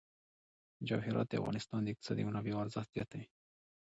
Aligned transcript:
جواهرات 0.87 1.27
د 1.29 1.33
افغانستان 1.41 1.79
د 1.83 1.87
اقتصادي 1.93 2.23
منابعو 2.25 2.63
ارزښت 2.65 2.89
زیاتوي. 2.95 3.25